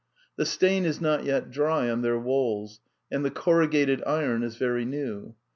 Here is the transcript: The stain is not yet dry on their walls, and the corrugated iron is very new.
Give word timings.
The 0.35 0.47
stain 0.47 0.83
is 0.83 0.99
not 0.99 1.25
yet 1.25 1.51
dry 1.51 1.87
on 1.87 2.01
their 2.01 2.17
walls, 2.17 2.79
and 3.11 3.23
the 3.23 3.29
corrugated 3.29 4.01
iron 4.07 4.41
is 4.41 4.55
very 4.55 4.83
new. 4.83 5.35